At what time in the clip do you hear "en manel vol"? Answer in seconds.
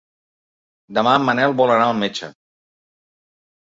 1.21-1.77